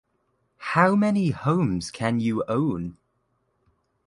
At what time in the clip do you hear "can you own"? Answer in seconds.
1.91-2.97